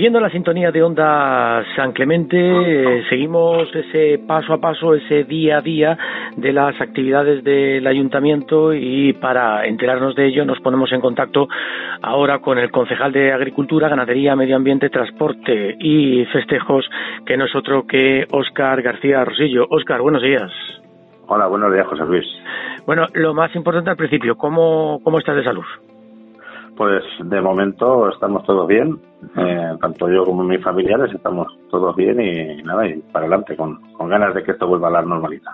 [0.00, 5.58] Siguiendo la sintonía de Onda San Clemente, eh, seguimos ese paso a paso, ese día
[5.58, 5.98] a día
[6.38, 11.48] de las actividades del ayuntamiento y para enterarnos de ello nos ponemos en contacto
[12.00, 16.88] ahora con el concejal de Agricultura, Ganadería, Medio Ambiente, Transporte y Festejos,
[17.26, 19.66] que no es otro que Óscar García Rosillo.
[19.68, 20.50] Óscar, buenos días.
[21.26, 22.24] Hola, buenos días, José Luis.
[22.86, 25.89] Bueno, lo más importante al principio, ¿cómo, cómo estás de salud?
[26.80, 28.98] Pues de momento estamos todos bien,
[29.36, 33.78] eh, tanto yo como mis familiares estamos todos bien y nada, y para adelante, con,
[34.08, 35.52] ganas de que esto vuelva a la normalidad.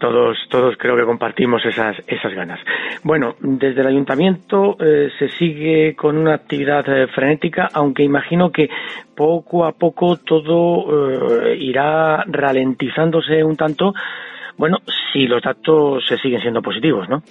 [0.00, 2.58] Todos, todos creo que compartimos esas, esas ganas.
[3.04, 8.68] Bueno, desde el ayuntamiento eh, se sigue con una actividad eh, frenética, aunque imagino que
[9.14, 13.94] poco a poco todo irá ralentizándose un tanto.
[14.58, 14.78] Bueno,
[15.12, 17.22] si los datos se siguen siendo positivos, ¿no?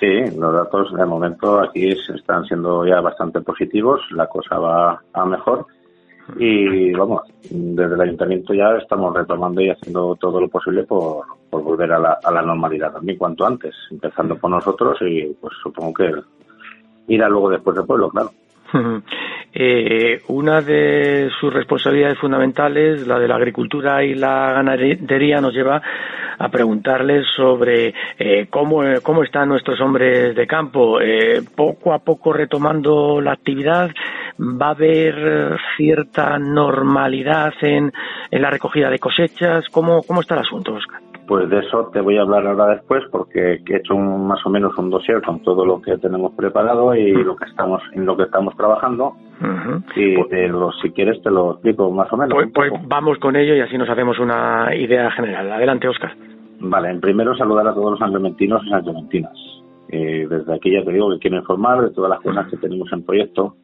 [0.00, 0.06] Sí,
[0.38, 5.66] los datos de momento aquí están siendo ya bastante positivos, la cosa va a mejor
[6.38, 11.92] y vamos, desde el ayuntamiento ya estamos retomando y haciendo todo lo posible por, volver
[11.92, 16.12] a la, a la normalidad también cuanto antes, empezando por nosotros y pues supongo que
[17.08, 18.30] irá luego después del pueblo, claro.
[19.52, 25.82] Eh, una de sus responsabilidades fundamentales, la de la agricultura y la ganadería, nos lleva
[26.40, 31.00] a preguntarles sobre eh, cómo, cómo están nuestros hombres de campo.
[31.00, 33.90] Eh, poco a poco retomando la actividad,
[34.40, 37.92] va a haber cierta normalidad en,
[38.30, 39.66] en la recogida de cosechas.
[39.70, 41.00] ¿Cómo, cómo está el asunto, Oscar?
[41.28, 44.76] Pues de eso te voy a hablar ahora después porque he hecho más o menos
[44.78, 48.24] un dossier con todo lo que tenemos preparado y lo que estamos en lo que
[48.24, 49.14] estamos trabajando.
[49.94, 50.16] Y
[50.82, 52.34] si quieres te lo explico más o menos.
[52.34, 55.52] Pues, pues, vamos con ello y así nos hacemos una idea general.
[55.52, 56.14] Adelante, Oscar.
[56.60, 59.32] Vale, en primero saludar a todos los sanrementinos y sanrementinas.
[59.88, 62.92] Eh, desde aquí ya te digo que quiero informar de todas las cosas que tenemos
[62.92, 63.56] en proyecto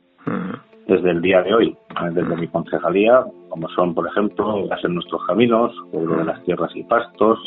[0.88, 5.24] desde el día de hoy, eh, desde mi concejalía, como son, por ejemplo, en nuestros
[5.26, 7.38] caminos, pueblo de las tierras y pastos,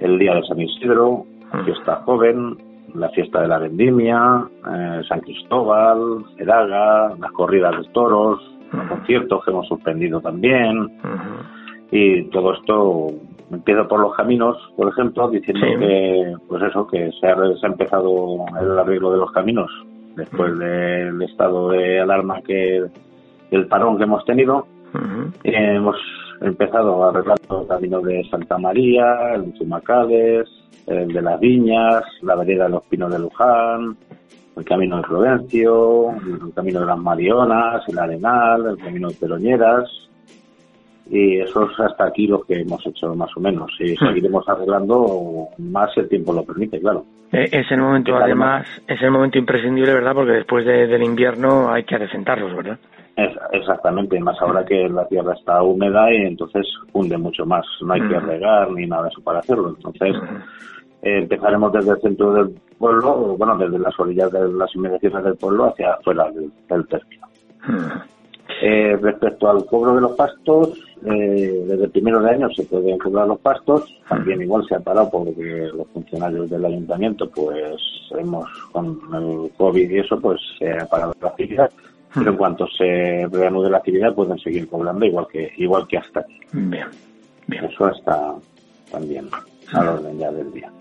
[0.00, 1.24] el día de San Isidro,
[1.64, 2.56] fiesta joven,
[2.94, 8.40] la fiesta de la vendimia, eh, San Cristóbal, Edaga, las corridas de toros,
[8.72, 10.98] los conciertos que hemos suspendido también,
[11.90, 13.10] y todo esto
[13.50, 17.70] empieza por los caminos, por ejemplo, diciendo que, pues eso, que se ha, se ha
[17.70, 19.70] empezado el arreglo de los caminos
[20.16, 22.84] después del estado de alarma que
[23.50, 24.66] el parón que hemos tenido.
[25.44, 25.96] hemos
[26.40, 30.44] empezado a arreglar el camino de Santa María, el de
[30.86, 33.96] el de las Viñas, la vereda de los Pinos de Luján,
[34.56, 39.90] el camino de Provencio, el camino de las Marionas, el Arenal, el camino de Peroñeras,
[41.08, 43.70] y eso es hasta aquí lo que hemos hecho más o menos.
[43.78, 44.08] Y hmm.
[44.08, 47.04] seguiremos arreglando más si el tiempo lo permite claro.
[47.32, 51.82] Eh, es el momento además es el momento imprescindible verdad porque después del invierno hay
[51.82, 52.78] que adecentarlos verdad
[53.52, 57.64] exactamente más ahora que la tierra está húmeda y entonces hunde mucho más.
[57.80, 58.26] No hay que hmm.
[58.26, 59.74] regar ni nada de eso para hacerlo.
[59.74, 60.36] Entonces hmm.
[61.02, 65.36] eh, empezaremos desde el centro del pueblo bueno desde las orillas de las inmediaciones del
[65.36, 67.26] pueblo hacia afuera del, del término
[68.62, 72.98] eh, respecto al cobro de los pastos, eh, desde el primero de año se pueden
[72.98, 73.94] cobrar los pastos.
[74.08, 77.76] También igual se ha parado porque los funcionarios del ayuntamiento, pues
[78.18, 81.70] hemos con el COVID y eso, pues se ha parado la actividad.
[82.14, 86.20] Pero en cuanto se reanude la actividad, pueden seguir cobrando igual que igual que hasta
[86.20, 86.38] aquí.
[86.52, 86.86] Bien,
[87.46, 87.64] bien.
[87.64, 88.34] Eso está
[88.90, 89.28] también
[89.74, 90.72] al orden ya del día.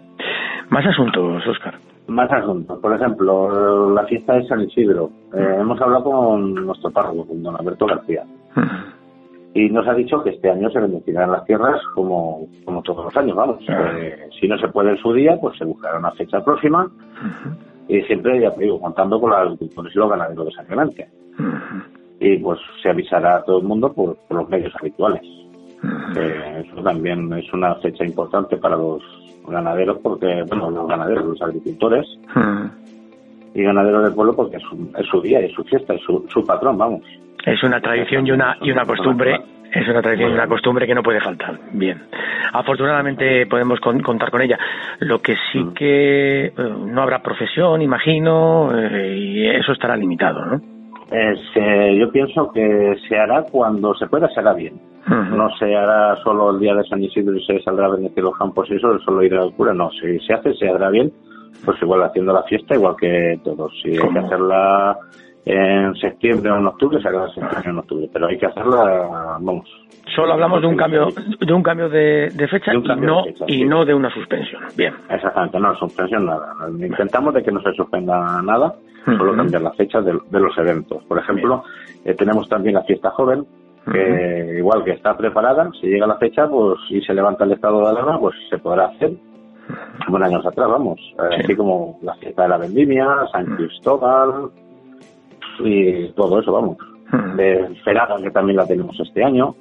[0.69, 1.75] Más asuntos, Oscar.
[2.07, 2.79] Más asuntos.
[2.79, 5.09] Por ejemplo, la fiesta de San Isidro.
[5.33, 8.23] Eh, hemos hablado con nuestro párroco, con don Alberto García.
[9.55, 13.15] Y nos ha dicho que este año se bendecirán las tierras como, como todos los
[13.15, 13.63] años, vamos.
[13.69, 16.91] Eh, si no se puede en su día, pues se buscará una fecha próxima.
[17.87, 21.07] Y siempre, ya te digo, contando con los agricultores y los ganaderos de San Clemente.
[22.19, 25.21] Y pues se avisará a todo el mundo por, los medios habituales.
[25.21, 29.01] eso también es una fecha importante para los
[29.47, 32.05] ganaderos porque, bueno, los ganaderos, los agricultores.
[33.55, 36.25] Y ganaderos del pueblo porque es su, es su día, es su fiesta, es su,
[36.29, 37.01] su patrón, vamos.
[37.45, 39.39] Es una tradición y una, y una costumbre
[39.71, 41.57] Es una tradición y una costumbre que no puede faltar.
[41.71, 42.01] Bien.
[42.51, 44.59] Afortunadamente podemos contar con ella.
[44.99, 45.73] Lo que sí mm.
[45.73, 50.61] que eh, no habrá profesión, imagino, eh, y eso estará limitado, ¿no?
[51.11, 54.73] yo pienso que se hará cuando se pueda, se hará bien.
[55.07, 58.35] No se hará solo el día de San Isidro y se saldrá a bendecir los
[58.35, 59.71] campos y eso, solo ir a la cura.
[59.71, 61.11] No, si se hace, se hará bien,
[61.63, 63.71] pues igual haciendo la fiesta, igual que todos.
[63.81, 64.97] Si hay que hacerla
[65.45, 68.47] en septiembre o en octubre, se hará en septiembre o en octubre, pero hay que
[68.47, 69.69] hacerla, vamos.
[70.15, 71.07] Solo hablamos de un cambio
[71.39, 74.63] de un cambio de, fecha, y, no, y no de una suspensión.
[74.75, 74.93] Bien.
[75.09, 76.53] Exactamente, no, suspensión nada.
[76.69, 78.75] Intentamos de que no se suspenda nada
[79.05, 81.03] solo cambiar la fecha de, los eventos.
[81.03, 81.63] Por ejemplo,
[82.03, 83.45] eh, tenemos también la fiesta joven,
[83.91, 87.81] que igual que está preparada, si llega la fecha pues y se levanta el estado
[87.81, 89.11] de alarma, pues se podrá hacer
[90.07, 90.99] en años atrás, vamos.
[90.99, 94.49] Eh, así como la fiesta de la vendimia, San Cristóbal
[95.59, 96.77] y todo eso, vamos.
[97.35, 99.55] De Ferada, que también la tenemos este año.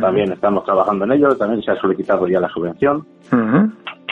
[0.00, 3.06] También estamos trabajando en ello, también se ha solicitado ya la subvención.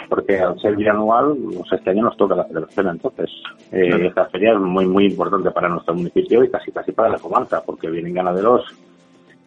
[0.09, 3.31] Porque al ser bianual, pues este año nos toca la celebración, entonces
[3.73, 7.19] eh, esta feria es muy muy importante para nuestro municipio y casi casi para la
[7.19, 8.64] comarca, porque vienen ganaderos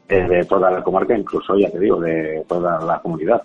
[0.07, 3.41] eh, de toda la comarca, incluso ya te digo, de toda la comunidad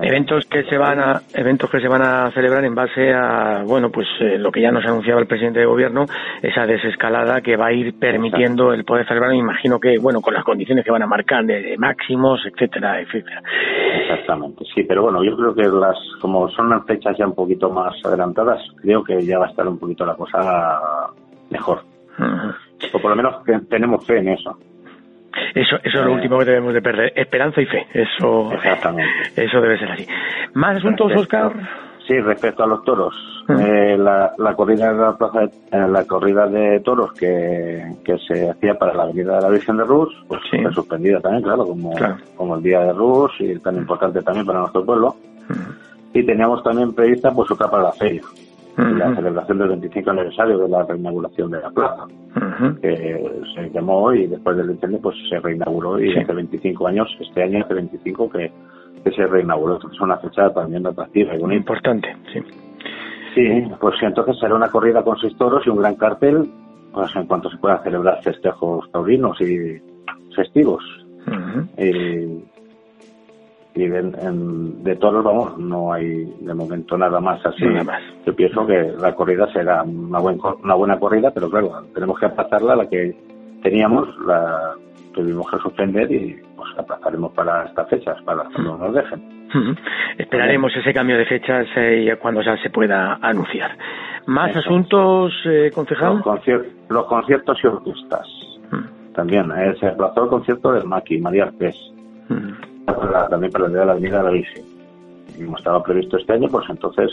[0.00, 3.90] eventos que se van a eventos que se van a celebrar en base a bueno
[3.90, 6.06] pues eh, lo que ya nos anunciaba el presidente de gobierno
[6.42, 9.30] esa desescalada que va a ir permitiendo el poder celebrar.
[9.30, 13.42] Me imagino que bueno con las condiciones que van a marcar de, máximos etcétera etcétera.
[14.02, 17.70] Exactamente sí pero bueno yo creo que las como son las fechas ya un poquito
[17.70, 20.80] más adelantadas creo que ya va a estar un poquito la cosa
[21.50, 21.82] mejor.
[22.94, 24.56] O por lo menos tenemos fe en eso
[25.54, 27.86] eso, eso es lo último que debemos de perder, esperanza y fe.
[27.92, 28.52] Eso,
[29.36, 30.06] eso debe ser así.
[30.54, 31.52] ¿Más asuntos, Oscar?
[32.06, 33.14] Sí, respecto a los toros.
[33.48, 35.50] Eh, la, la, corrida de la plaza, eh,
[35.88, 39.84] la corrida de toros que, que, se hacía para la Avenida de la Virgen de
[39.84, 41.92] Rus, pues fue suspendida también, claro, como,
[42.36, 45.16] como el Día de Rus y tan importante también para nuestro pueblo.
[46.14, 48.22] Y teníamos también prevista pues otra para la feria
[48.76, 52.06] la celebración del 25 aniversario de la reinauguración de la plaza,
[52.80, 57.42] que se llamó y después del incendio pues se reinauguró y hace 25 años, este
[57.42, 58.52] año hace 25 que,
[59.04, 59.78] que se reinauguró.
[59.92, 61.58] Es una fecha también atractiva y bonita.
[61.58, 62.40] Importante, sí.
[63.34, 66.50] Sí, pues entonces será una corrida con seis toros y un gran cartel,
[66.92, 69.80] pues en cuanto se puedan celebrar festejos taurinos y
[70.34, 70.82] festivos
[73.74, 77.64] y de, toros, vamos, no hay de momento nada más así.
[78.26, 82.26] Yo pienso que la corrida será una, buen, una buena corrida, pero claro, tenemos que
[82.26, 83.16] aplazarla, la que
[83.62, 84.74] teníamos, la
[85.14, 89.42] tuvimos que suspender y pues aplazaremos para estas fechas, para que no nos dejen.
[90.18, 93.76] Esperaremos ese cambio de fechas eh, cuando ya se pueda anunciar.
[94.26, 96.22] ¿Más asuntos, eh, concejal?
[96.88, 98.26] Los, conciertos y orquestas.
[99.14, 101.52] También eh, se aplazó el concierto del Maki, María
[102.86, 104.64] También para la Avenida de la Virgen.
[105.36, 107.10] Como estaba previsto este año, pues entonces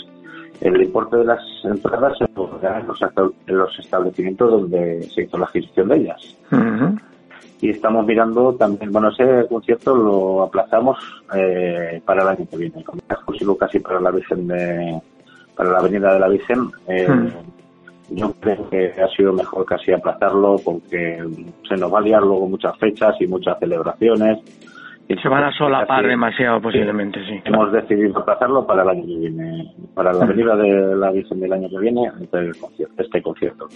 [0.62, 5.88] el importe de las entradas se podrá en los, establecimientos donde se hizo la adquisición
[5.90, 6.38] de ellas.
[7.62, 10.98] Y estamos mirando también, bueno, ese concierto lo aplazamos
[11.36, 12.84] eh, para el año que viene.
[12.84, 15.02] Como es exclusivo casi para la Virgen de,
[15.56, 17.08] para la Avenida de la Virgen, eh,
[18.12, 21.24] yo creo que ha sido mejor casi aplazarlo porque
[21.68, 24.40] se nos va a liar luego muchas fechas y muchas celebraciones
[25.18, 27.42] se van a solapar demasiado posiblemente, sí.
[27.46, 31.54] Hemos decidido aplazarlo para el año que viene, para la venida de la Virgen del
[31.54, 32.12] año que viene,
[32.98, 33.68] este concierto.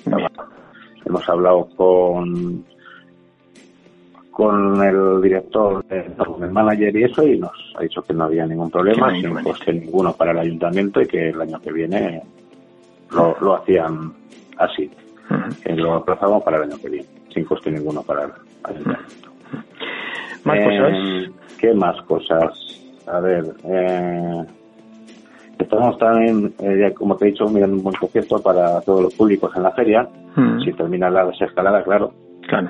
[1.06, 2.64] Hemos hablado con
[4.34, 5.86] con el director,
[6.18, 9.32] con el manager y eso, y nos ha dicho que no había ningún problema, sin
[9.44, 12.22] coste ninguno para el ayuntamiento y que el año que viene
[13.12, 14.12] lo, lo hacían
[14.58, 14.90] así.
[15.76, 18.32] lo aplazamos para el año que viene, sin coste ninguno para el
[18.64, 19.33] ayuntamiento.
[20.44, 20.92] ¿Más cosas?
[20.94, 22.52] Eh, ¿Qué más cosas?
[23.08, 24.46] A ver, eh,
[25.60, 29.52] estamos también, eh, como te he dicho, mirando un buen concierto para todos los públicos
[29.56, 30.60] en la feria, hmm.
[30.62, 32.12] si termina la desescalada, claro.
[32.48, 32.70] Claro.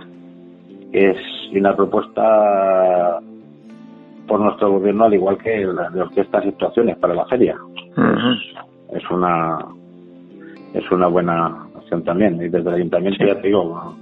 [0.92, 1.18] Es
[1.56, 3.20] una propuesta
[4.28, 7.56] por nuestro gobierno, al igual que las de orquestas y situaciones para la feria.
[7.96, 8.96] Hmm.
[8.96, 9.58] Es, una
[10.74, 12.36] es una buena opción también.
[12.36, 13.96] Y desde el ayuntamiento, ya te digo,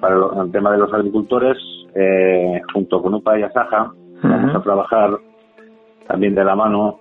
[0.00, 1.58] para el tema de los agricultores,
[1.94, 3.92] eh, junto con UPA y Asaja,
[4.22, 5.10] vamos a trabajar
[6.06, 7.00] también de la mano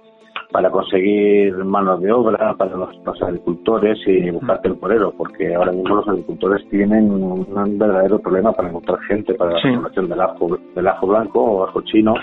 [0.51, 6.07] para conseguir manos de obra para los, agricultores y buscar temporeros, porque ahora mismo los
[6.07, 11.07] agricultores tienen un verdadero problema para encontrar gente para la formación del ajo, del ajo
[11.07, 12.15] blanco o ajo chino.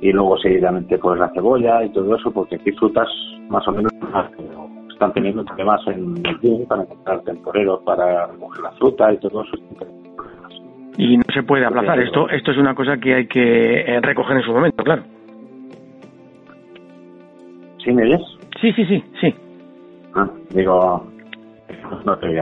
[0.00, 3.08] Y luego seguidamente pues la cebolla y todo eso, porque aquí frutas
[3.48, 3.92] más o menos
[4.90, 9.42] están teniendo problemas en el día para encontrar temporeros para recoger la fruta y todo
[9.42, 9.56] eso
[10.98, 11.98] Y no se puede aplazar.
[12.00, 15.02] Esto, esto es una cosa que hay que eh, recoger en su momento, claro.
[17.82, 18.20] ¿Sí me oyes?
[18.60, 19.34] Sí, sí, sí, sí.
[20.14, 21.06] Ah, digo,
[22.04, 22.36] no te voy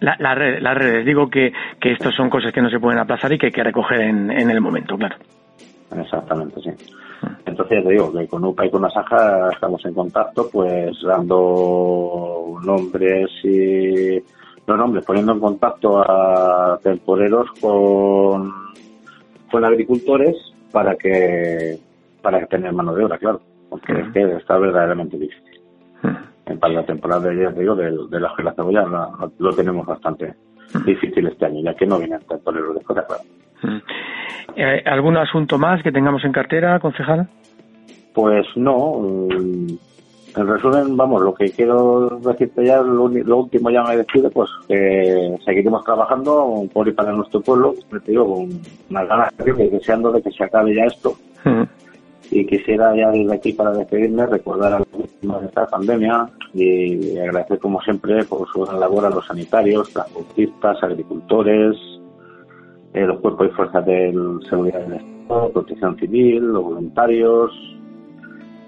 [0.00, 2.98] la, la, red, las redes, digo que, que estas son cosas que no se pueden
[2.98, 5.16] aplazar y que hay que recoger en, en el momento, claro.
[5.96, 6.70] Exactamente, sí.
[7.46, 12.58] Entonces, ya te digo que con UPA y con Asaja estamos en contacto, pues dando
[12.64, 14.18] nombres y
[14.66, 18.52] los nombres, poniendo en contacto a temporeros con,
[19.50, 20.36] con agricultores
[20.72, 21.78] para que
[22.22, 25.60] para que tener mano de obra, claro, porque es que está verdaderamente difícil.
[26.58, 28.84] Para la temporada de, digo, de, de la cebolla
[29.38, 30.34] lo, tenemos bastante
[30.86, 33.22] difícil este año, ya que no vienen temporeros de fuera, claro.
[34.56, 37.28] Eh, ¿Algún asunto más que tengamos en cartera, concejal?
[38.14, 39.02] Pues no.
[40.36, 45.36] En resumen, vamos, lo que quiero decirte ya, lo, último ya me despido, pues que
[45.44, 48.60] seguiremos trabajando por y para nuestro pueblo, te digo, con
[48.90, 49.32] unas ganas
[49.70, 51.16] deseando de que se acabe ya esto.
[52.30, 57.16] Y quisiera ya desde aquí para despedirme recordar a las víctimas de esta pandemia y
[57.18, 61.76] agradecer como siempre por su gran labor a los sanitarios, transportistas, agricultores,
[62.94, 64.12] eh, los cuerpos y fuerzas de
[64.48, 67.52] seguridad del Estado, protección civil, los voluntarios,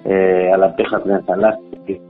[0.09, 1.67] eh, a la empresa Elástica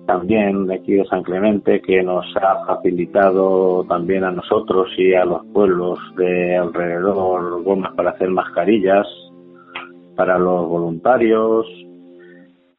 [0.06, 5.24] también de aquí de San Clemente que nos ha facilitado también a nosotros y a
[5.24, 9.06] los pueblos de alrededor gomas para hacer mascarillas
[10.14, 11.66] para los voluntarios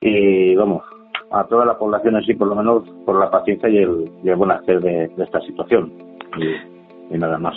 [0.02, 0.84] y vamos
[1.32, 4.82] a toda la población así por lo menos por la paciencia y el, buen hacer
[4.82, 5.92] de, esta situación
[7.10, 7.56] y nada más.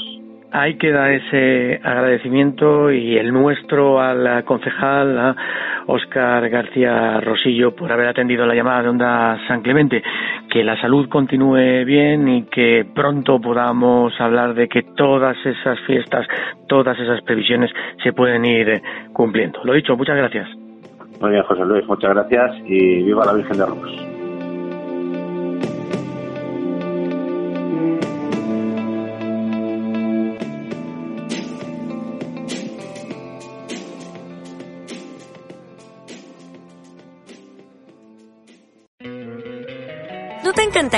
[0.52, 5.37] Ahí queda ese agradecimiento y el nuestro al concejal a
[5.87, 10.02] Óscar García Rosillo por haber atendido la llamada de Onda San Clemente.
[10.50, 16.26] Que la salud continúe bien y que pronto podamos hablar de que todas esas fiestas,
[16.66, 17.71] todas esas previsiones
[18.02, 19.61] se pueden ir cumpliendo.
[19.62, 20.49] Lo dicho, muchas gracias.
[21.21, 24.09] Muy bien, José Luis, muchas gracias y viva la Virgen de.